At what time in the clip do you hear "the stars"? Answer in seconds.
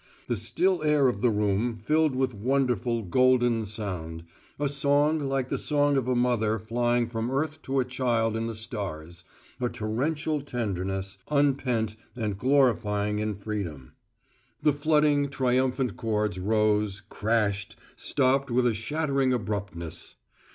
8.47-9.23